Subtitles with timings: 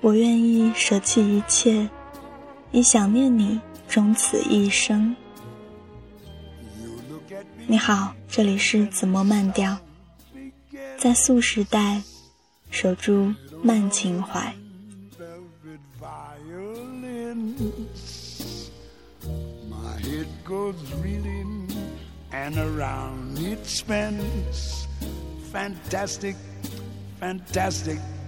[0.00, 1.88] 我愿意舍弃一切，
[2.70, 5.14] 以想念你终此一生。
[7.66, 9.76] 你好，这里是紫墨慢调，
[10.98, 12.00] 在素时代
[12.70, 14.54] 守住慢情怀。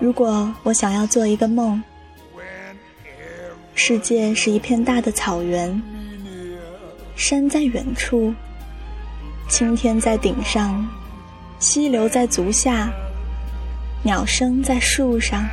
[0.00, 1.82] 如果我想要做一个梦，
[3.74, 5.80] 世界是一片大的草原，
[7.14, 8.34] 山在远处，
[9.48, 10.86] 青天在顶上，
[11.58, 12.90] 溪流在足下，
[14.02, 15.46] 鸟声在树上，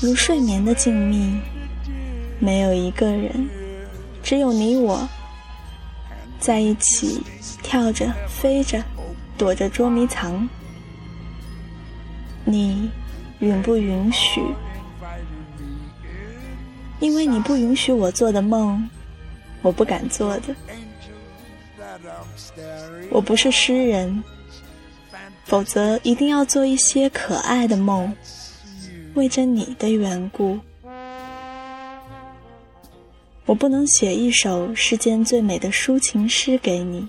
[0.00, 1.38] 如睡眠的静谧，
[2.40, 3.48] 没有一个人，
[4.22, 5.08] 只有你我，
[6.40, 7.22] 在一起
[7.62, 8.82] 跳着飞着。
[9.38, 10.48] 躲着捉迷藏，
[12.44, 12.90] 你
[13.40, 14.42] 允不允许？
[17.00, 18.88] 因为你不允许我做的梦，
[19.62, 20.54] 我不敢做的。
[23.10, 24.22] 我不是诗人，
[25.44, 28.14] 否则一定要做一些可爱的梦，
[29.14, 30.58] 为着你的缘故。
[33.44, 37.06] 我不能写一首世间最美的抒情诗给你。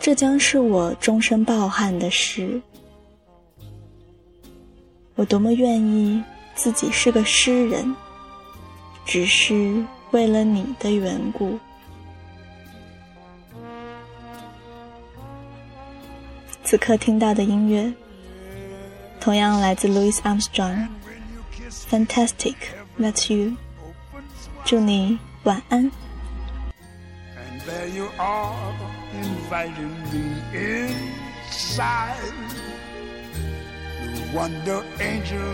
[0.00, 2.60] 这将是我终身抱憾的事。
[5.16, 6.22] 我多么愿意
[6.54, 7.94] 自己是个诗人，
[9.04, 11.58] 只是为了你的缘故。
[16.62, 17.92] 此刻听到的音乐，
[19.20, 20.86] 同样来自 Louis Armstrong，
[22.06, 22.54] 《Fantastic
[23.00, 23.50] That's You》。
[24.64, 25.90] 祝你晚安。
[29.12, 32.32] Inviting me inside.
[34.14, 35.52] The wonder angel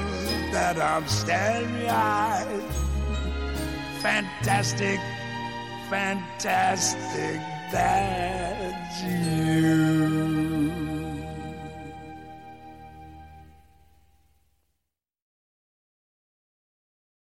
[0.53, 2.63] that I'm starry eyed.
[4.01, 5.01] Fantastic,
[5.91, 7.41] fantastic,
[7.73, 10.94] that's you.